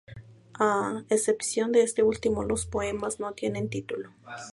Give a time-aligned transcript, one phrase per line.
[0.59, 4.09] A excepción de este último, los poemas no tienen título.